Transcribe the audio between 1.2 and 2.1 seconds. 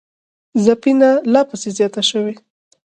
لاپسې زیاته